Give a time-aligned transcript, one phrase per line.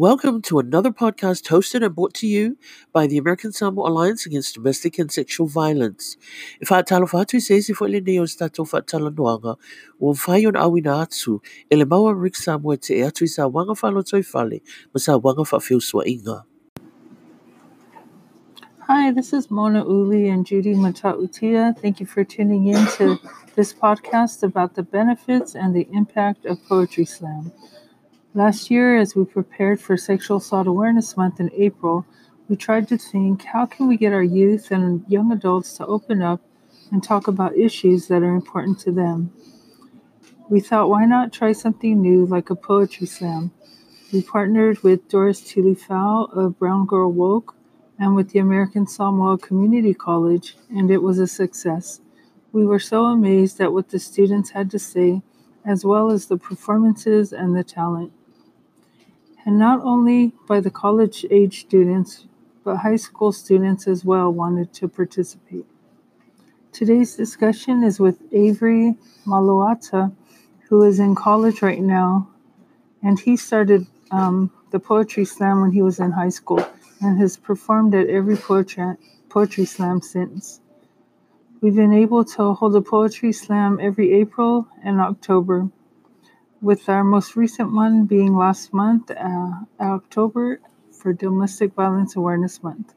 [0.00, 2.56] Welcome to another podcast hosted and brought to you
[2.90, 6.16] by the American Samoa Alliance Against Domestic and Sexual Violence.
[6.58, 9.56] E whaatalo whātu se si fwele neo stato whaatala noanga
[10.00, 11.34] o whai on awina atu
[11.70, 13.76] e maua Rick Samoa te e atu i sa wanga
[14.12, 14.62] toi whale
[14.94, 16.44] ma sa wanga whawhiusua inga.
[18.86, 21.78] Hi, this is Mona Uli and Judy Matautia.
[21.78, 23.18] Thank you for tuning in to
[23.54, 27.52] this podcast about the benefits and the impact of Poetry Slam.
[28.32, 32.06] Last year, as we prepared for Sexual Assault Awareness Month in April,
[32.48, 36.22] we tried to think how can we get our youth and young adults to open
[36.22, 36.40] up
[36.92, 39.32] and talk about issues that are important to them.
[40.48, 43.50] We thought, why not try something new like a poetry slam?
[44.12, 47.56] We partnered with Doris Tulifau of Brown Girl Woke
[47.98, 52.00] and with the American Samoa Community College, and it was a success.
[52.52, 55.20] We were so amazed at what the students had to say,
[55.64, 58.12] as well as the performances and the talent
[59.44, 62.26] and not only by the college age students,
[62.64, 65.66] but high school students as well wanted to participate.
[66.72, 70.12] Today's discussion is with Avery Maloata,
[70.68, 72.28] who is in college right now,
[73.02, 76.64] and he started um, the poetry slam when he was in high school
[77.00, 78.94] and has performed at every poetry,
[79.28, 80.60] poetry slam since.
[81.60, 85.68] We've been able to hold a poetry slam every April and October
[86.60, 90.60] with our most recent one being last month, uh, October,
[90.92, 92.94] for Domestic Violence Awareness Month.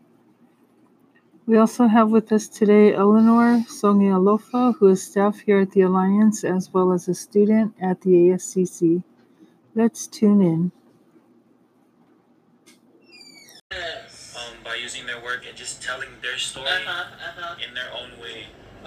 [1.46, 6.44] We also have with us today Eleanor Sogialofa, who is staff here at the Alliance
[6.44, 9.04] as well as a student at the ASCC.
[9.76, 10.72] Let's tune in.
[13.72, 17.56] Um, by using their work and just telling their story Uh-huh, uh-huh.
[17.68, 18.12] in their own way.
[18.12, 18.13] Okay.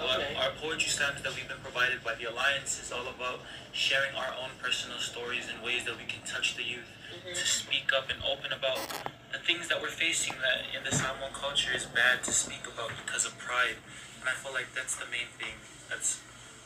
[0.07, 3.41] Our, our poetry slams that we've been provided by the Alliance is all about
[3.73, 7.39] sharing our own personal stories in ways that we can touch the youth Mm-hmm.
[7.39, 8.83] to speak up and open about
[9.31, 12.91] the things that we're facing that in the Samoan culture is bad to speak about
[12.99, 13.79] because of pride.
[14.19, 15.55] And I feel like that's the main thing.
[15.87, 16.19] That's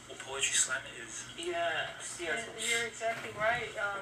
[0.10, 1.30] what poetry slam is.
[1.38, 2.50] Yes, yes.
[2.50, 3.70] And You're exactly right.
[3.78, 4.02] Um,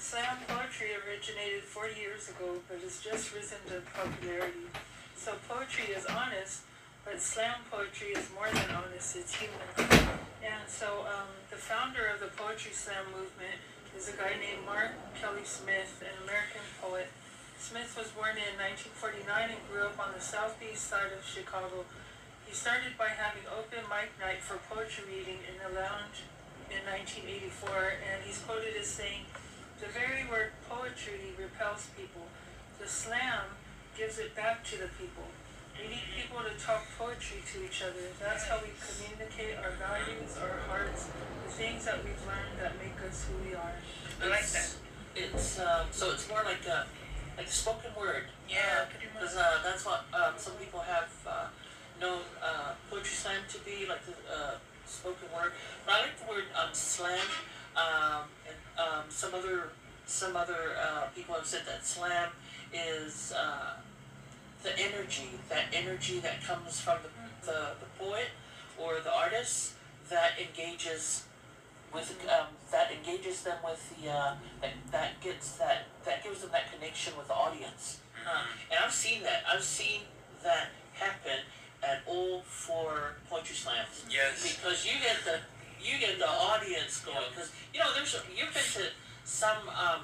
[0.00, 4.64] slam poetry originated 40 years ago, but has just risen to popularity.
[5.20, 6.64] So poetry is honest,
[7.04, 9.60] but slam poetry is more than honest, it's human.
[10.40, 13.60] And so um, the founder of the poetry slam movement
[13.96, 17.08] is a guy named Marc Kelly Smith, an American poet.
[17.60, 21.84] Smith was born in 1949 and grew up on the southeast side of Chicago.
[22.48, 26.24] He started by having open mic night for poetry reading in a lounge
[26.72, 29.28] in 1984, and he's quoted as saying,
[29.80, 32.28] The very word poetry repels people.
[32.80, 33.60] The slam
[33.96, 35.28] gives it back to the people.
[35.76, 38.08] We need people to talk poetry to each other.
[38.20, 41.10] That's how we communicate our values, our hearts,
[41.44, 43.74] the things that we've learned that make us who we are.
[44.22, 44.74] I like that.
[45.16, 46.86] It's um, so it's more like a
[47.36, 48.24] like spoken word.
[48.48, 49.22] Yeah, pretty much.
[49.22, 51.46] Because uh, that's what um, some people have uh,
[52.00, 54.54] known uh, poetry slam to be, like the uh,
[54.86, 55.52] spoken word.
[55.86, 57.26] But I like the word um, slam.
[57.76, 59.70] Um, and um, some other
[60.06, 62.30] some other uh, people have said that slam
[62.72, 63.74] is uh,
[64.64, 68.28] the energy, that energy that comes from the, the, the poet
[68.80, 69.74] or the artist
[70.10, 71.24] that engages
[71.94, 76.50] with um, that engages them with the uh, that, that gets that that gives them
[76.50, 78.00] that connection with the audience.
[78.26, 78.42] Uh,
[78.72, 79.44] and I've seen that.
[79.48, 80.00] I've seen
[80.42, 81.38] that happen
[81.84, 84.56] at all four poetry slams Yes.
[84.56, 85.38] because you get the
[85.80, 88.88] you get the audience going because you know there's you've been to
[89.24, 90.00] some um,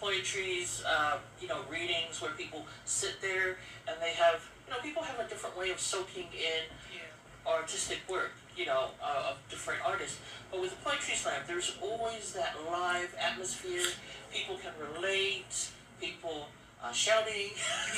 [0.00, 3.56] poetries uh, you know readings where people sit there
[3.88, 6.64] and they have you know people have a different way of soaking in
[7.46, 10.18] artistic work you know uh, of different artists.
[10.50, 13.86] But with the poetry slam there's always that live atmosphere.
[14.32, 15.70] People can relate.
[16.00, 16.48] People
[16.82, 17.50] uh, shouting.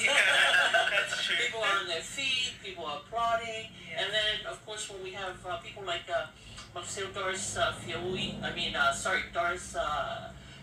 [0.07, 1.37] That's true.
[1.45, 2.53] people are on their feet.
[2.63, 3.69] People are applauding.
[3.97, 6.27] And then, of course, when we have uh, people like uh,
[6.75, 9.77] Marcel Doris uh, Fiaui, I mean, uh, sorry, Doris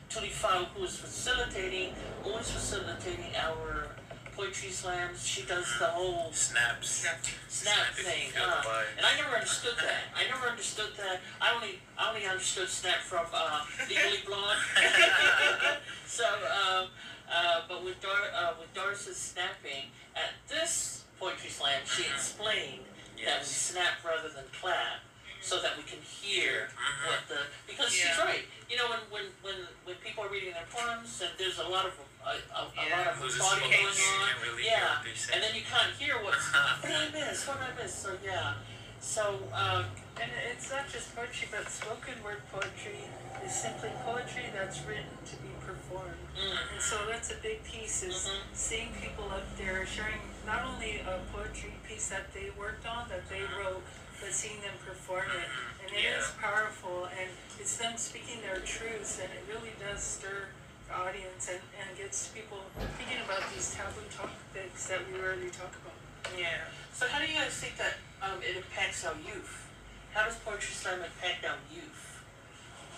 [0.09, 1.93] uh, Tulifau, who is facilitating,
[2.23, 3.87] who is facilitating our
[4.35, 5.25] poetry slams.
[5.25, 7.07] She does the whole Snaps.
[7.47, 8.27] snap if you thing.
[8.39, 8.61] Uh,
[8.97, 10.03] and I never understood that.
[10.15, 11.19] I never understood that.
[11.41, 14.59] I only, I only understood snap from uh, Legally Blonde.
[16.05, 16.87] so, um,
[17.33, 23.17] uh, but with Dar- uh, with Doris's snapping at this poetry slam, she explained that
[23.17, 23.47] we Yes.
[23.49, 25.01] snap rather than clap,
[25.47, 27.07] so that we can hear Mhm.
[27.07, 28.43] what the because she's right.
[28.69, 29.55] You know, when when when
[29.87, 32.97] when people are reading their poems and there's a lot of a, a, a Yeah.
[32.99, 34.27] lot of applauding going You on.
[34.27, 35.33] can't really hear yeah, what they say.
[35.33, 37.47] and then you can't hear what's what did I miss?
[37.47, 37.95] What did I miss?
[37.95, 38.53] So yeah,
[38.99, 39.23] So,
[39.53, 39.85] um,
[40.19, 43.05] And it's not just poetry, but spoken word poetry
[43.45, 46.17] is simply poetry that's written to be performed.
[46.35, 48.41] mm, And so that's a big piece is Mhm.
[48.53, 53.29] seeing people up there sharing not only a poetry piece that they worked on, that
[53.29, 53.83] they wrote,
[54.19, 55.49] but seeing them perform it.
[55.83, 56.41] And it is Yeah.
[56.41, 57.29] powerful and
[57.59, 60.49] it's them speaking their truths and it really does stir
[60.87, 62.59] the audience and, and gets people
[62.97, 66.37] thinking about these taboo topics that we rarely talk about.
[66.37, 66.65] yeah.
[66.93, 69.67] So how do you guys think that um, it impacts our youth?
[70.13, 72.23] How does poetry slam impact our youth?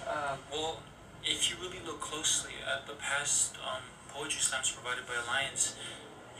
[0.08, 0.80] Um, Well,
[1.24, 5.76] if you really look closely at the past um, poetry slams provided by Alliance,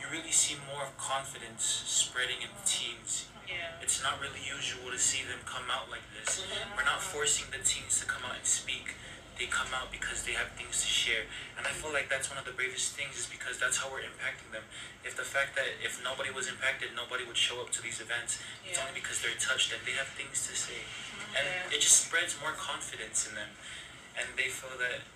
[0.00, 3.26] you really see more of confidence spreading in the teens.
[3.50, 3.82] Yeah.
[3.82, 6.42] It's not really usual to see them come out like this.
[6.76, 8.94] We're not forcing the teens to come out and speak.
[9.40, 11.24] They come out because they have things to share.
[11.56, 14.04] And I feel like that's one of the bravest things is because that's how we're
[14.04, 14.62] impacting them.
[15.00, 18.36] If the fact that if nobody was impacted, nobody would show up to these events,
[18.68, 20.84] it's only because they're touched and they have things to say.
[20.84, 21.36] Mm-hmm.
[21.40, 21.74] And Yeah.
[21.74, 23.48] it just spreads more confidence in them.
[24.20, 25.08] And they feel that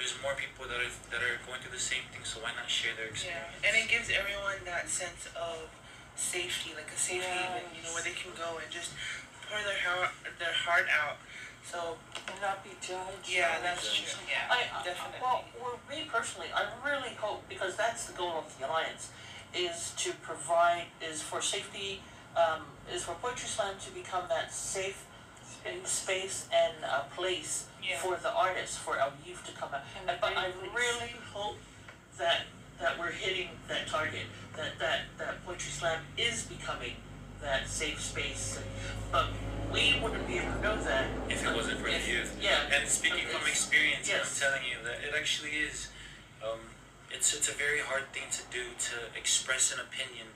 [0.00, 2.68] there's more people that are, that are going through the same thing, so why not
[2.72, 3.60] share their Yeah, experience?
[3.64, 5.68] and it gives everyone that sense of
[6.16, 8.92] safety, like a safe haven, you know, where they can go and just
[9.48, 11.16] pour their heart, their heart out.
[11.64, 11.96] So
[12.28, 13.26] And not be judged.
[13.28, 14.22] yeah, that's true.
[14.28, 15.18] Yeah, I, I- definitely.
[15.20, 19.10] Well, well, me personally, I really hope because that's the goal of the alliance,
[19.54, 22.00] is to provide is for safety,
[22.36, 22.62] um,
[22.92, 25.04] is for poetry slam to become that safe
[25.84, 27.98] space and uh, place Yeah.
[27.98, 29.82] for the artists, for our youth to come out.
[30.06, 31.58] And but I really hope
[32.18, 32.42] that
[32.80, 34.26] that we're hitting that target,
[34.56, 36.94] that that that poetry slam is becoming
[37.42, 38.58] that safe space.
[39.12, 39.26] But
[39.72, 42.38] we wouldn't be able to know that If it wasn't for the youth.
[42.40, 42.60] Yeah.
[42.72, 44.42] And speaking from experience, yes.
[44.42, 45.88] I'm telling you that it actually is.
[46.42, 46.60] Um,
[47.10, 50.26] it's it's a very hard thing to do to express an opinion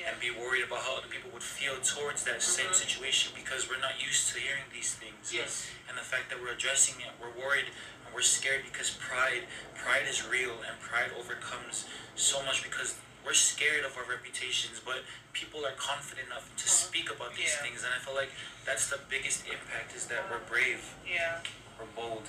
[0.00, 0.10] yeah.
[0.10, 2.74] and be worried about how other people would feel towards that same Mhm.
[2.74, 5.32] situation because we're not used to hearing these things.
[5.32, 5.66] Yes.
[5.88, 7.66] And the fact that we're addressing it, we're worried
[8.04, 11.84] and we're scared because pride, pride is real and pride overcomes
[12.14, 17.10] so much because we're scared of our reputations, but people are confident enough to speak
[17.10, 17.62] about these Yeah.
[17.62, 18.30] things, and I feel like
[18.64, 21.40] that's the biggest impact is that we're brave, yeah.
[21.78, 22.26] we're bold.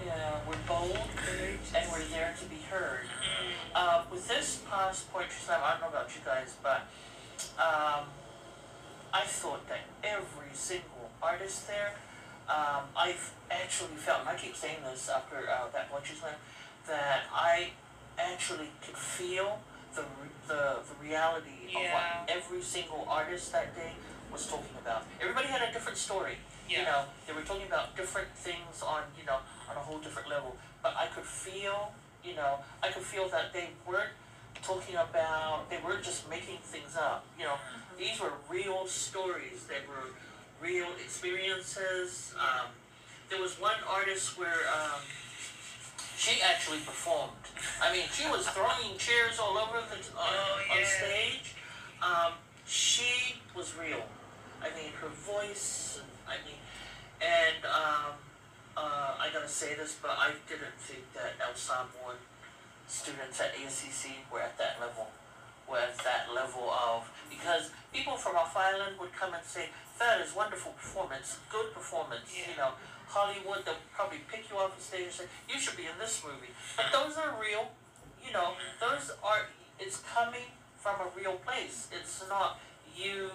[0.00, 0.98] Yeah, we're bold
[1.74, 3.06] and we're there to be heard.
[3.74, 6.82] Uh, with this past poetry slam, I don't know about you guys, but
[7.58, 8.06] um,
[9.12, 11.94] I thought that every single artist there,
[12.48, 16.34] um, I've actually felt, and I keep saying this after uh, that poetry slam,
[16.88, 17.70] that I
[18.18, 19.60] actually could feel
[19.94, 20.04] the
[20.48, 23.92] the, the reality of what every single artist that day
[24.32, 25.04] was talking about.
[25.20, 26.36] Everybody had a different story.
[26.72, 29.38] You know, they were talking about different things on, you know,
[29.70, 30.56] on a whole different level.
[30.82, 31.92] But I could feel,
[32.24, 34.10] you know, I could feel that they weren't
[34.62, 37.24] talking about, they weren't just making things up.
[37.38, 37.54] You know,
[37.98, 39.66] these were real stories.
[39.68, 40.08] They were
[40.66, 42.34] real experiences.
[42.38, 42.66] Um,
[43.28, 45.00] there was one artist where um,
[46.16, 47.32] she actually performed.
[47.82, 50.86] I mean, she was throwing chairs all over the on, Oh, on yeah.
[50.86, 51.54] stage.
[52.02, 52.32] Um,
[52.66, 54.02] she was real.
[54.62, 56.00] I mean, her voice.
[56.28, 56.54] I mean,
[57.22, 58.18] and um,
[58.76, 62.18] uh, I gotta say this, but I didn't think that El Samoan
[62.86, 65.08] students at ACC were at that level.
[65.70, 70.20] Were at that level of because people from off island would come and say that
[70.20, 72.34] is wonderful performance, good performance.
[72.34, 72.72] You know,
[73.06, 76.20] Hollywood they'll probably pick you off the stage and say you should be in this
[76.24, 76.52] movie.
[76.76, 77.70] But those are real.
[78.24, 79.46] You know, those are.
[79.78, 81.88] It's coming from a real place.
[81.90, 82.58] It's not
[82.96, 83.30] you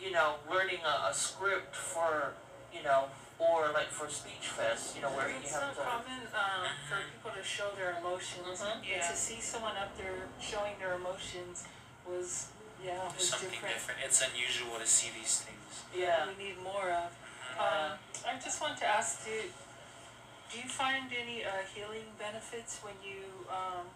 [0.00, 2.34] you know, learning a, a script for,
[2.76, 3.04] you know,
[3.38, 5.88] or like for speech fest, you know, where you It's have so to.
[5.88, 8.60] common um, for people to show their emotions.
[8.60, 8.80] Mhm.
[8.92, 11.64] And to see someone up there showing their emotions
[12.06, 12.48] was,
[12.82, 13.74] yeah, was Something different.
[13.74, 14.00] different.
[14.04, 15.84] It's unusual to see these things.
[15.94, 16.28] Yeah.
[16.28, 17.12] We need more of.
[17.58, 17.96] Um,
[18.28, 19.32] I just want to ask, do,
[20.52, 23.86] do you find any uh, healing benefits when you um,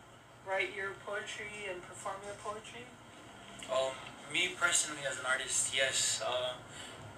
[0.48, 2.84] write your poetry and perform your poetry?
[3.70, 3.92] Um,
[4.32, 6.22] me personally, as an artist, yes.
[6.26, 6.54] Uh,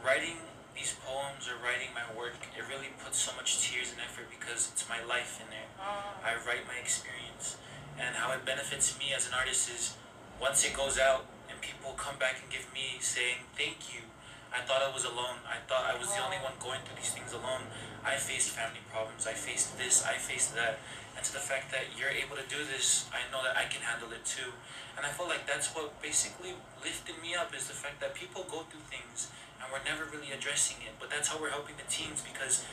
[0.05, 0.39] writing
[0.75, 4.71] these poems or writing my work, it really puts so much tears and effort because
[4.73, 5.69] it's my life in there.
[5.77, 7.57] Uh, I write my experience,
[7.99, 9.97] and how it benefits me as an artist is
[10.41, 14.09] once it goes out and people come back and give me saying thank you.
[14.53, 15.41] I thought I was alone.
[15.49, 17.73] I thought I was the only one going through these things alone.
[18.05, 19.25] I faced family problems.
[19.25, 20.05] I faced this.
[20.05, 20.77] I faced that.
[21.17, 23.81] And to the fact that you're able to do this, I know that I can
[23.81, 24.53] handle it too.
[24.97, 26.53] And I feel like that's what basically
[26.85, 30.33] lifted me up is the fact that people go through things and we're never really
[30.33, 30.99] addressing it.
[30.99, 32.65] But that's how we're helping the teens because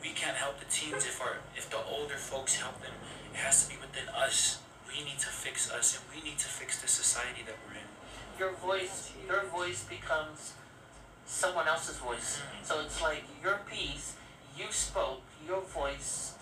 [0.00, 2.94] we can't help the teens if our if the older folks help them.
[3.32, 4.60] It has to be within us.
[4.88, 7.88] We need to fix us and we need to fix the society that we're in.
[8.38, 10.54] Your voice, your voice becomes
[11.26, 12.40] someone else's voice.
[12.40, 12.64] Mm-hmm.
[12.64, 14.14] So it's like your piece,
[14.56, 16.34] you spoke, your voice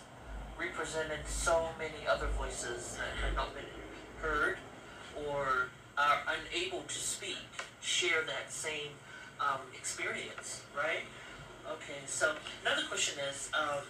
[0.58, 3.64] represented so many other voices that have not been
[4.22, 4.58] heard
[5.28, 7.36] or are unable to speak,
[7.80, 8.92] share that same
[9.40, 11.04] um, experience, right?
[11.66, 13.82] Okay, so another question is, um,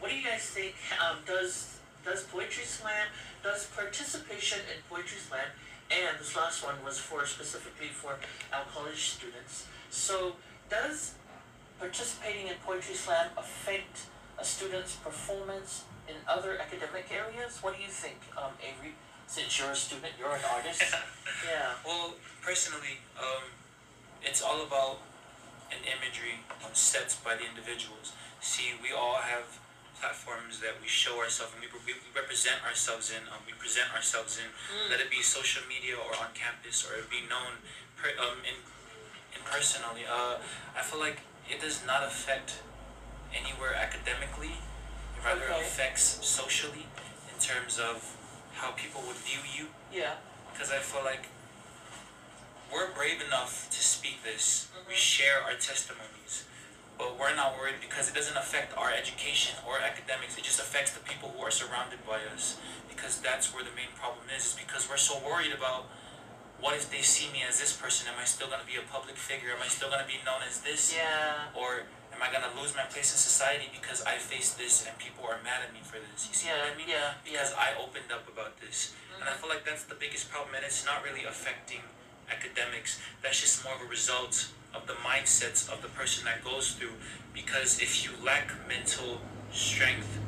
[0.00, 0.74] what do you guys think?
[1.00, 3.08] Um, does does poetry slam,
[3.42, 5.50] does participation in poetry slam,
[5.90, 8.16] and this last one was for specifically for
[8.52, 9.66] our college students.
[9.90, 10.36] So
[10.70, 11.14] does
[11.78, 14.06] participating in poetry slam affect
[14.38, 17.58] a student's performance in other academic areas?
[17.60, 18.94] What do you think, um, Avery?
[19.26, 20.82] Since you're a student, you're an artist.
[21.44, 21.74] yeah.
[21.84, 23.42] Well, personally, um,
[24.26, 24.98] it's all about
[25.70, 28.12] an imagery um, set by the individuals.
[28.40, 29.46] See, we all have
[29.98, 33.22] platforms that we show ourselves and we, we represent ourselves in.
[33.32, 34.90] Um, we present ourselves in, Mm.
[34.90, 37.62] let it be social media or on campus or it be known
[37.96, 38.54] per, um, in,
[39.34, 40.02] in personally.
[40.04, 40.36] Uh,
[40.76, 42.60] I feel like it does not affect
[43.32, 44.54] anywhere academically.
[45.16, 45.62] It rather Okay.
[45.64, 46.84] affects socially
[47.32, 48.04] in terms of
[48.54, 50.14] how people would view you Yeah.
[50.52, 51.28] because I feel like
[52.72, 54.66] we're brave enough to speak this.
[54.88, 54.98] We Mhm.
[54.98, 56.44] share our testimonies,
[56.98, 60.36] but we're not worried because it doesn't affect our education or academics.
[60.36, 62.56] It just affects the people who are surrounded by us
[62.88, 64.46] because that's where the main problem is.
[64.46, 65.86] Is because we're so worried about
[66.58, 68.08] what if they see me as this person?
[68.08, 69.52] Am I still gonna be a public figure?
[69.54, 70.92] Am I still gonna be known as this?
[70.94, 71.48] Yeah.
[71.54, 75.26] Or am I gonna lose my place in society because I faced this and people
[75.26, 76.28] are mad at me for this?
[76.28, 76.62] You see Yeah.
[76.62, 76.88] what I mean?
[76.88, 77.14] Yeah.
[77.24, 77.60] because Yeah.
[77.60, 78.92] I opened up about this.
[79.20, 81.82] And I feel like that's the biggest problem, and it's not really affecting
[82.30, 83.00] academics.
[83.22, 86.92] That's just more of a result of the mindsets of the person that goes through.
[87.34, 89.20] Because if you lack mental
[89.52, 90.18] strength,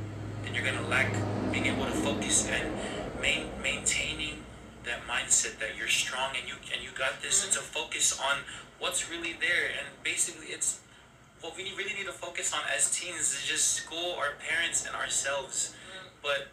[0.43, 1.13] then you're gonna lack
[1.53, 2.73] being able to focus and
[3.21, 4.45] main, maintaining
[4.85, 8.39] that mindset that you're strong and you and you got this, and to focus on
[8.79, 9.69] what's really there.
[9.77, 10.81] And basically, it's
[11.41, 14.95] what we really need to focus on as teens is just school, our parents, and
[14.97, 15.75] ourselves.
[15.75, 16.09] Mm.
[16.23, 16.49] But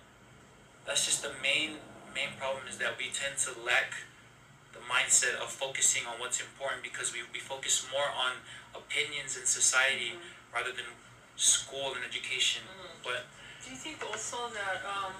[0.86, 1.78] that's just the main
[2.14, 4.05] main problem is that we tend to lack
[4.90, 8.42] mindset of focusing on what's important because we, we focus more on
[8.76, 10.14] opinions in society
[10.54, 10.86] rather than
[11.36, 12.64] school and education.
[13.04, 13.26] But
[13.64, 15.14] Do you think also that um,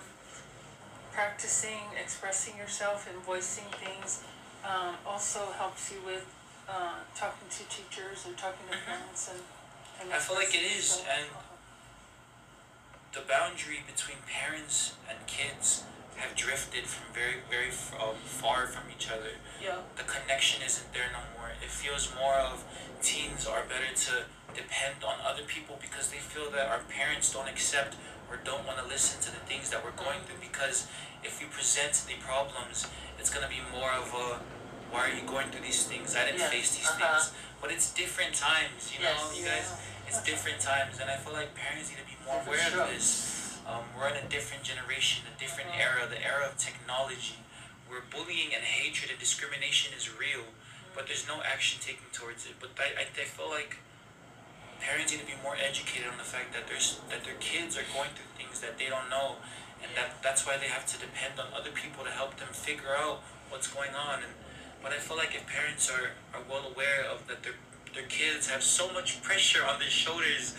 [1.12, 4.24] practicing expressing yourself and voicing things
[4.64, 6.26] um, also helps you with
[6.68, 9.42] uh, talking to teachers and talking to parents and,
[10.02, 11.08] and I feel like it is, yourself?
[11.18, 11.28] and
[13.14, 15.84] the boundary between parents and kids
[16.18, 19.36] have drifted from very very f- um, far from each other.
[19.62, 19.78] Yeah.
[19.98, 21.50] the connection isn't there no more.
[21.62, 22.64] It feels more of
[23.02, 24.14] teens are better to
[24.54, 27.96] depend on other people because they feel that our parents don't accept
[28.30, 30.88] or don't want to listen to the things that we're going through because
[31.24, 32.88] if we present the problems,
[33.20, 34.40] it's going to be more of a
[34.94, 36.16] why are you going through these things?
[36.16, 37.20] I didn't Yeah, face these uh-huh.
[37.20, 37.34] things.
[37.60, 39.38] But it's different times, you know, Yes.
[39.38, 39.68] you guys.
[40.08, 43.35] It's different times, and I feel like parents need to be more aware of this.
[43.66, 47.42] Um, we're in a different generation, a different era, the era of technology,
[47.90, 50.46] where bullying and hatred and discrimination is real,
[50.94, 52.62] but there's no action taken towards it.
[52.62, 53.78] But I, I, I feel like
[54.80, 57.88] parents need to be more educated on the fact that there's that their kids are
[57.90, 59.42] going through things that they don't know,
[59.82, 62.94] and that that's why they have to depend on other people to help them figure
[62.94, 64.22] out what's going on.
[64.22, 64.34] And
[64.86, 67.58] but I feel like if parents are, are well aware of that their
[67.98, 70.54] their kids have so much pressure on their shoulders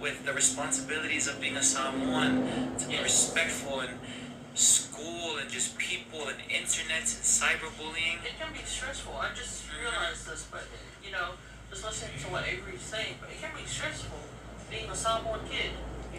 [0.00, 3.02] with the responsibilities of being a Samoan to be Yes.
[3.02, 3.98] respectful and
[4.54, 8.18] school and just people and internet and cyberbullying.
[8.24, 9.14] It can be stressful.
[9.16, 10.64] I just realized this, but
[11.04, 11.34] you know,
[11.70, 14.18] just listening to what Avery's saying, but it can be stressful
[14.70, 15.70] being a Samoan kid.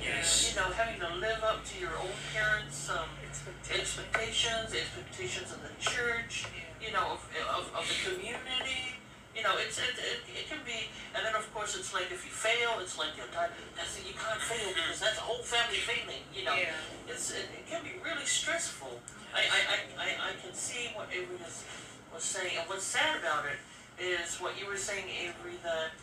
[0.02, 0.50] Yes.
[0.56, 3.82] You know, having to live up to your own parents' um, Expectation.
[3.82, 6.46] expectations, expectations of the church,
[6.82, 8.96] you know, of, of, of the community.
[9.40, 12.28] You know, it's it, it, it can be, and then of course it's like if
[12.28, 13.48] you fail, it's like you're done.
[13.72, 16.28] That's you can't fail because that's a whole family failing.
[16.36, 16.76] You know, Yeah.
[17.08, 19.00] it's it, it can be really stressful.
[19.32, 21.64] I I, I, I, I can see what Avery was,
[22.12, 23.64] was saying, and what's sad about it
[23.96, 25.96] is what you were saying, Avery, that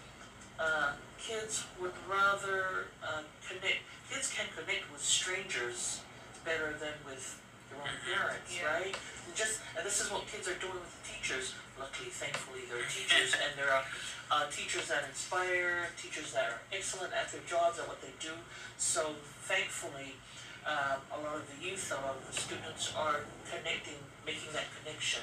[0.58, 3.84] uh, kids would rather uh, connect.
[4.08, 6.00] Kids can connect with strangers
[6.42, 7.36] better than with
[7.70, 8.66] their own parents, Yeah.
[8.66, 8.94] right?
[9.26, 11.54] And just and this is what kids are doing with the teachers.
[11.78, 13.84] Luckily, thankfully, there are teachers, and there are
[14.30, 18.32] uh, teachers that inspire, teachers that are excellent at their jobs, at what they do.
[18.78, 20.16] So, thankfully,
[20.64, 24.64] um, a lot of the youth, a lot of the students are connecting, making that
[24.80, 25.20] connection.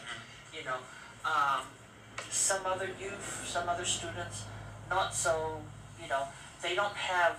[0.54, 0.78] You know,
[1.26, 1.66] um,
[2.30, 4.44] some other youth, some other students,
[4.90, 5.58] not so.
[6.02, 6.28] You know,
[6.62, 7.38] they don't have.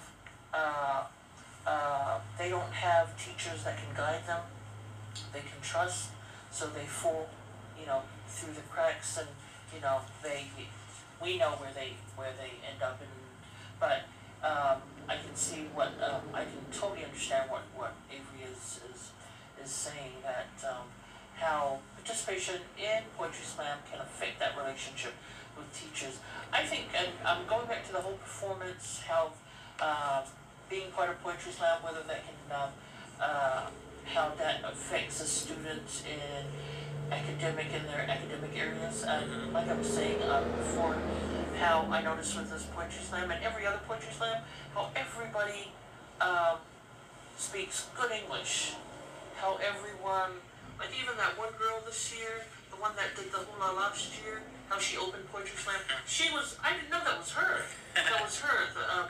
[0.53, 1.05] Uh,
[1.67, 4.41] uh, they don't have teachers that can guide them.
[5.33, 6.11] They can trust,
[6.51, 7.29] so they fall,
[7.79, 9.29] you know, through the cracks, and
[9.75, 10.47] you know they
[11.23, 13.09] we know where they where they end up in,
[13.79, 14.05] but
[14.43, 19.11] um, I can see what um, I can totally understand what what Avery is is
[19.63, 20.87] is saying that um,
[21.37, 25.15] how participation in poetry slam can affect that relationship
[25.57, 26.19] with teachers.
[26.53, 29.33] I think, and I'm going back to the whole performance, how
[29.81, 30.23] uh,
[30.69, 32.71] being part of poetry slam, whether that can um,
[33.21, 33.67] uh,
[34.05, 36.45] how that affects a student in
[37.13, 39.05] academic in their academic areas.
[39.07, 40.97] And like I was saying um, before,
[41.59, 44.43] how I noticed with this poetry slam and every other poetry slam,
[44.75, 45.71] how everybody
[46.21, 46.59] um,
[47.37, 48.75] speaks good English.
[49.37, 50.31] How everyone,
[50.79, 54.43] like even that one girl this year, the one that did the hula last year,
[54.69, 55.81] how she opened poetry slam.
[56.07, 57.63] She was, I didn't know that was her.
[57.95, 58.73] That was her.
[58.73, 59.07] The, um,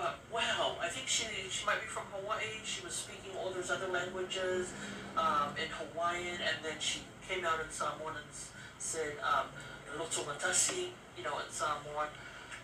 [0.00, 2.64] but wow, I think she she might be from Hawaii.
[2.64, 4.72] She was speaking all those other languages
[5.16, 8.32] um, in Hawaiian, and then she came out in Samoan and
[8.78, 9.52] said um,
[9.98, 12.08] "Loto Matasi," you know, in Samoan,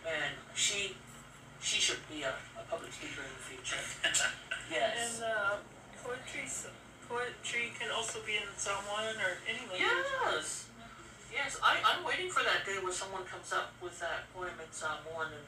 [0.09, 0.97] and she
[1.61, 3.85] she should be a, a public speaker in the future.
[4.73, 5.21] yes.
[5.21, 5.61] And uh,
[6.01, 6.49] poetry,
[7.05, 10.09] poetry can also be in Samoan or any language.
[10.25, 10.73] Yes.
[11.29, 14.73] Yes, I, I'm waiting for that day where someone comes up with that poem in
[14.73, 15.37] Samoan.
[15.37, 15.45] And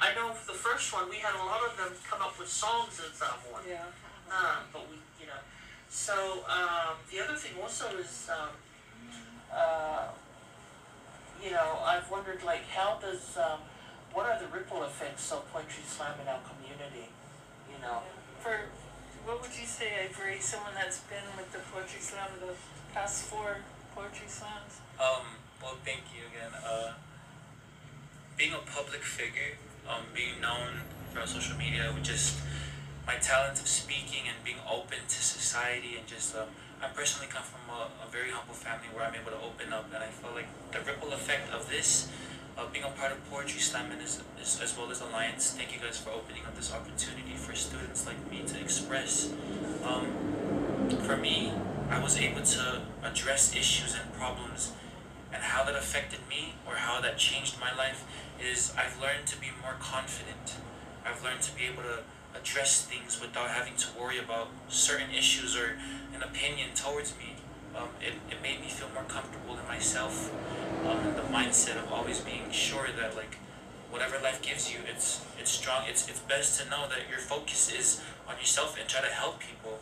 [0.00, 2.48] I know for the first one, we had a lot of them come up with
[2.48, 3.62] songs in Samoan.
[3.68, 3.84] Yeah.
[4.30, 5.40] Uh, but we, you know.
[5.88, 8.50] So um, the other thing also is, um,
[9.52, 10.08] uh,
[11.42, 13.60] you know, I've wondered like how does, um,
[14.12, 17.08] what are the ripple effects of poetry slam in our community?
[17.70, 18.02] You know.
[18.40, 18.68] For
[19.24, 20.38] what would you say, Avery?
[20.40, 22.54] Someone that's been with the poetry slam the
[22.92, 23.58] past four
[23.94, 24.82] poetry slams.
[25.00, 26.52] Um, well, thank you again.
[26.60, 26.92] Uh,
[28.36, 29.56] being a public figure,
[29.88, 32.38] um, being known throughout social media with just
[33.06, 36.48] my talent of speaking and being open to society and just, um,
[36.82, 39.92] I personally come from a, a very humble family where I'm able to open up
[39.94, 42.08] and I feel like the ripple effect of this,
[42.56, 45.74] uh, being a part of Poetry Slam and as, as, as well as Alliance, thank
[45.74, 49.32] you guys for opening up this opportunity for students like me to express.
[49.84, 50.06] Um,
[51.04, 51.52] for me,
[51.90, 54.72] I was able to address issues and problems
[55.34, 58.06] and how that affected me or how that changed my life
[58.40, 60.54] is I've learned to be more confident.
[61.04, 61.98] I've learned to be able to
[62.38, 65.76] address things without having to worry about certain issues or
[66.14, 67.36] an opinion towards me.
[67.74, 70.32] Um, it, it made me feel more comfortable in myself
[70.86, 73.38] um, and the mindset of always being sure that like
[73.90, 77.72] whatever life gives you it's it's strong it's it's best to know that your focus
[77.72, 79.80] is on yourself and try to help people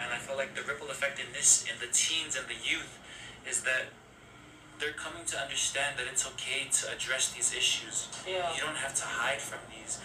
[0.00, 2.98] and I feel like the ripple effect in this in the teens and the youth
[3.46, 3.92] is that
[4.78, 8.08] they're coming to understand that it's okay to address these issues.
[8.26, 8.52] Yeah.
[8.54, 10.00] You don't have to hide from these.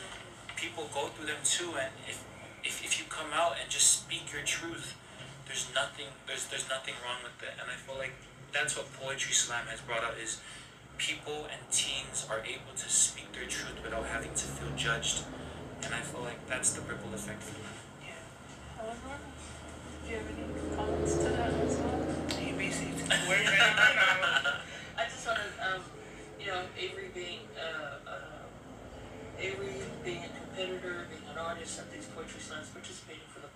[0.55, 2.23] People go through them too and if
[2.63, 4.93] if, if you come out and just speak your truth,
[5.47, 7.55] there's nothing there's there's nothing wrong with it.
[7.59, 8.13] And I feel like
[8.53, 10.39] that's what Poetry Slam has brought out is
[10.97, 15.23] people and teens are able to speak their truth without having to feel judged.
[15.83, 17.65] And I feel like that's the ripple effect for me.
[18.77, 19.17] Eleanor,
[20.05, 22.05] do you have any comments to that as well?
[22.39, 23.01] You basically
[26.51, 32.39] know, Avery being, uh, uh, Avery being a competitor, being an artist at these poetry
[32.41, 33.51] slams, participating for the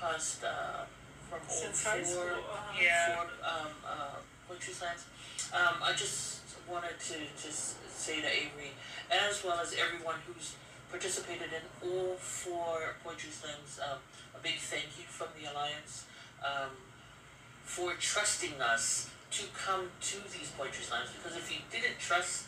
[0.00, 0.84] past, uh,
[1.30, 2.22] from all Since high school.
[2.22, 3.16] four, Uh, Yeah.
[3.16, 4.16] four, um, uh,
[4.48, 5.04] poetry slams.
[5.52, 8.72] Um, I just wanted to just say to Avery,
[9.10, 10.54] as well as everyone who's
[10.90, 13.98] participated in all four poetry slams, um,
[14.34, 16.04] a big thank you from the Alliance,
[16.44, 16.70] um,
[17.64, 22.46] for trusting us to come to these poetry slams because if you didn't trust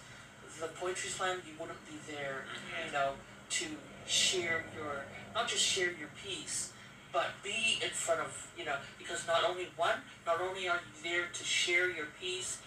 [0.60, 2.44] the poetry slam you wouldn't be there
[2.86, 3.12] you know
[3.50, 3.64] to
[4.06, 6.72] share your not just share your piece
[7.12, 11.02] but be in front of you know because not only one not only are you
[11.10, 12.58] there to share your piece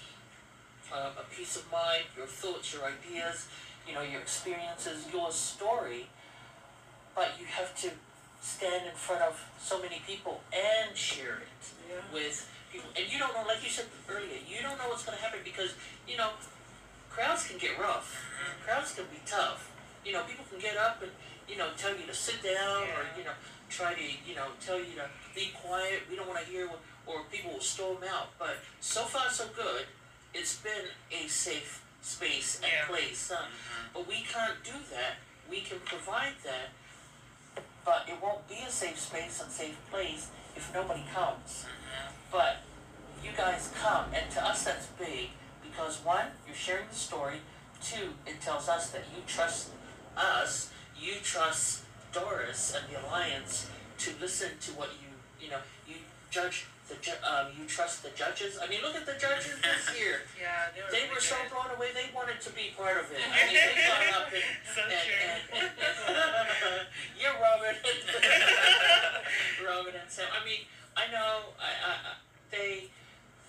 [0.94, 3.48] um, a peace of mind your thoughts your ideas
[3.88, 6.08] you know your experiences your story
[7.16, 7.90] but you have to
[8.42, 11.96] stand in front of so many people and share it Yeah.
[12.14, 12.90] with people.
[12.96, 15.40] And you don't know, like you said earlier, you don't know what's going to happen
[15.44, 15.74] because,
[16.08, 16.30] you know,
[17.10, 18.14] crowds can get rough.
[18.66, 19.72] Crowds can be tough.
[20.06, 21.12] You know, people can get up and,
[21.48, 23.36] you know, tell you to sit down or, you know,
[23.70, 26.04] try to, you know, tell you to be quiet.
[26.10, 28.30] We don't want to hear what, or people will storm out.
[28.40, 29.86] But so far, so good.
[30.34, 32.86] It's been a safe space and Yeah.
[32.88, 33.32] place.
[33.32, 33.46] Uh,
[33.94, 35.18] but we can't do that.
[35.50, 36.70] We can provide that.
[37.84, 40.28] But it won't be a safe space and safe place
[40.58, 41.66] if nobody comes.
[42.32, 42.58] But
[43.24, 45.30] you guys come, and to us that's big
[45.64, 47.38] because one, you're sharing the story.
[47.82, 49.70] Two, it tells us that you trust
[50.18, 50.72] us.
[51.00, 55.14] You trust Doris and the Alliance to listen to what you,
[55.46, 55.96] you know, you
[56.32, 58.58] judge the ju- um, you trust the judges.
[58.62, 60.22] I mean, look at the judges this year.
[60.40, 61.52] Yeah, they were, They really were so good.
[61.54, 61.90] blown away.
[61.94, 63.20] They wanted to be part of it.
[63.22, 64.44] I mean, they got up and,
[64.74, 65.22] So and, true.
[65.54, 66.88] and,
[67.20, 67.76] you're Robin,
[69.68, 70.28] And Sam.
[70.32, 70.64] I mean,
[70.96, 71.52] I know.
[71.60, 72.16] I, I,
[72.50, 72.88] they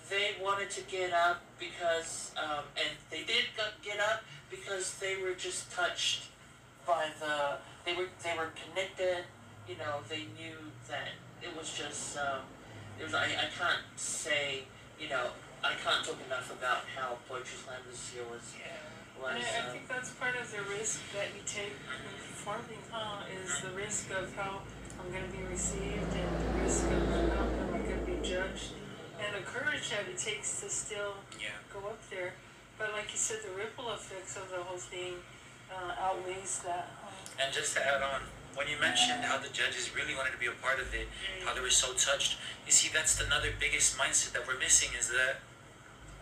[0.09, 3.45] they wanted to get up because, um, and they did
[3.81, 6.23] get up because they were just touched
[6.85, 7.63] by the.
[7.85, 9.23] They were they were connected.
[9.65, 12.17] You know, they knew that it was just.
[12.17, 12.43] Um,
[12.99, 13.13] it was.
[13.13, 14.63] I, I can't say.
[14.99, 15.31] You know,
[15.63, 18.75] I can't talk enough about how poetry slam this year was Yeah.
[19.23, 19.39] was.
[19.39, 23.23] I, I um, think that's part of the risk that you take in performing, huh?
[23.31, 24.59] Is the risk of how
[24.99, 28.17] I'm going to be received and the risk of how am I going to be
[28.27, 28.73] judged
[29.19, 31.49] and the courage that it takes to still Yeah.
[31.73, 32.33] go up there.
[32.77, 35.15] But like you said, the ripple effects of the whole thing
[35.71, 36.89] uh, outweighs that.
[37.41, 38.21] And just to add on,
[38.55, 41.07] when you mentioned how the judges really wanted to be a part of it,
[41.45, 45.09] how they were so touched, you see, that's another biggest mindset that we're missing is
[45.09, 45.37] that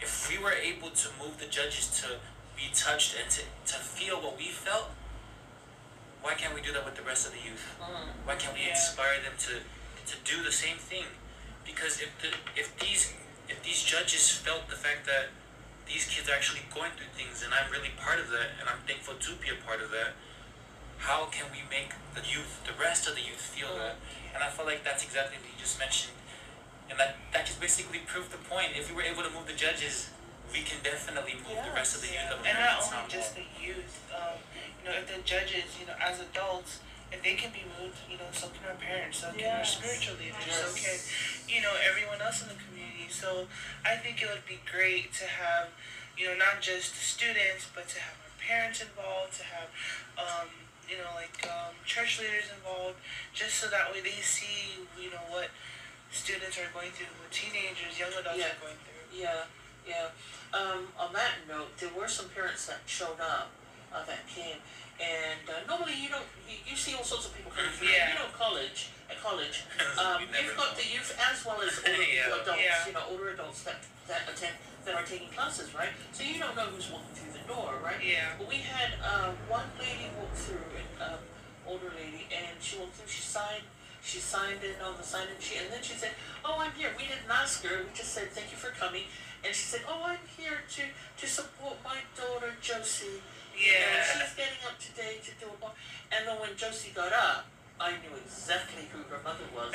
[0.01, 2.17] if we were able to move the judges to
[2.55, 4.89] be touched and to, to feel what we felt,
[6.27, 7.63] why can't we do that with the rest of the youth?
[7.79, 7.87] mm,
[8.27, 8.75] Why can't we Yeah.
[8.75, 9.63] inspire them to,
[10.11, 11.07] to do the same thing?
[11.63, 13.13] Because if the if these
[13.47, 15.31] if these judges felt the fact that
[15.87, 18.83] these kids are actually going through things and I'm really part of that and I'm
[18.83, 20.19] thankful to be a part of that,
[20.99, 23.95] how can we make the youth, the rest of the youth feel that?
[24.35, 26.17] And I feel like that's exactly what you just mentioned.
[26.89, 28.75] And that, that just basically proved the point.
[28.75, 30.09] If we were able to move the judges,
[30.53, 33.35] we can definitely move the rest of the youth up And not It's only just
[33.35, 34.39] the youth, um,
[34.83, 36.79] you know, if the judges, you know, as adults,
[37.11, 40.15] if they can be moved, you know, so can our parents, so can our spiritual
[40.19, 40.97] leaders, so can,
[41.47, 43.07] you know, everyone else in the community.
[43.07, 43.47] So
[43.87, 45.71] I think it would be great to have,
[46.19, 49.71] you know, not just the students, but to have our parents involved, to have,
[50.19, 50.47] um,
[50.87, 52.99] you know, like um, church leaders involved,
[53.31, 55.47] just so that way they see, you know, what
[56.11, 58.51] students are going through, what teenagers, young adults Yeah.
[58.55, 59.03] are going through.
[59.15, 59.47] Yeah,
[59.87, 60.09] yeah.
[60.53, 63.51] Um, on that note, there were some parents that showed up,
[63.93, 64.57] uh, that came,
[64.99, 67.87] and uh, normally you don't, you, you see all sorts of people coming through.
[67.89, 68.13] Yeah.
[68.13, 69.63] You know, college, at college,
[69.99, 70.79] um, you you've got know.
[70.81, 72.31] the youth as well as older Yeah.
[72.41, 72.87] adults, Yeah.
[72.87, 75.91] you know, older adults that, that attend, that are taking classes, right?
[76.11, 77.99] So you don't know who's walking through the door, right?
[77.99, 78.35] Yeah.
[78.39, 81.19] But we had um, one lady walk through, an um,
[81.67, 83.11] older lady, and she walked through.
[83.11, 83.67] She signed.
[83.99, 86.11] She signed in on the sign-in sheet, and then she said,
[86.45, 87.83] "Oh, I'm here." We didn't ask her.
[87.83, 89.03] We just said, "Thank you for coming."
[89.47, 90.81] And she said, "Oh, I'm here to
[91.21, 93.23] to support my daughter Josie.
[93.55, 94.03] You know, Yeah.
[94.03, 95.71] she's getting up today to do a bar."
[96.11, 97.45] And then when Josie got up,
[97.79, 99.71] I knew exactly who her mother was.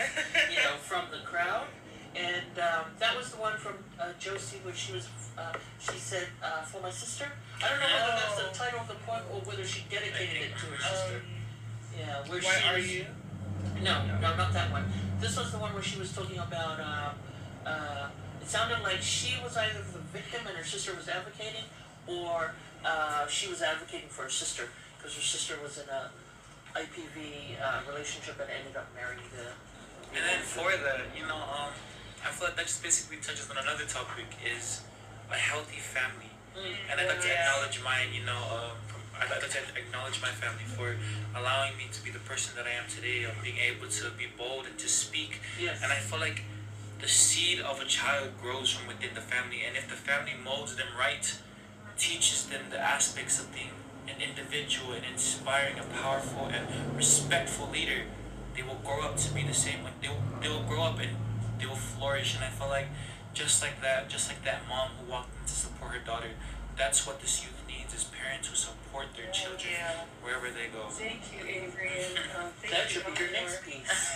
[0.53, 1.69] you know, from the crowd.
[2.15, 5.09] And um, that was the one from uh, Josie, where she was.
[5.39, 7.33] Uh, she said, uh, "For my sister."
[7.65, 8.53] I don't know whether that's the Oh.
[8.53, 11.17] title of the poem or whether she dedicated it to her sister.
[11.25, 11.41] Um,
[11.99, 13.07] Yeah, where why she are was, you?
[13.81, 14.85] No, no, not that one.
[15.19, 16.77] This was the one where she was talking about.
[16.81, 17.13] Uh,
[17.69, 18.09] uh,
[18.43, 21.63] it sounded like she was either the victim and her sister was advocating,
[22.07, 22.53] or
[22.85, 26.11] uh, she was advocating for her sister because her sister was in a
[26.75, 29.55] IPV uh, relationship and ended up marrying the.
[30.11, 31.71] And then for that, you know, um,
[32.21, 34.83] I feel like that just basically touches on another topic is
[35.31, 36.35] a healthy family.
[36.59, 36.75] Mm.
[36.91, 38.77] And I'd like to acknowledge mine, you know, um,
[39.17, 40.97] I'd like to acknowledge my family for
[41.39, 44.27] allowing me to be the person that I am today, of being able to be
[44.37, 45.41] bold and to speak.
[45.61, 45.81] Yes.
[45.83, 46.43] And I feel like
[47.03, 50.77] the seed of a child grows from within the family, and if the family molds
[50.77, 51.37] them right,
[51.99, 53.75] teaches them the aspects of being
[54.07, 58.05] an individual and inspiring a powerful and respectful leader,
[58.55, 59.83] they will grow up to be the same.
[59.83, 61.17] Like they will, they will grow up and
[61.59, 62.37] they will flourish.
[62.37, 62.87] And I feel like
[63.35, 66.31] just like that, just like that mom who walked in to support her daughter,
[66.77, 67.62] that's what this youth
[67.93, 70.05] needs: is parents who support their children Yeah.
[70.23, 70.89] wherever they go.
[70.89, 73.85] Thank you, Avery, and um, thank that you, should be your next piece.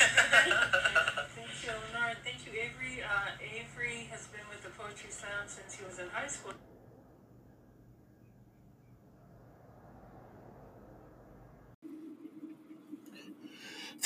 [1.36, 2.16] Thank you, Eleanor.
[2.24, 3.02] Thank you, Avery.
[3.02, 6.52] Uh, Avery has been with the Poetry Slam since he was in high school.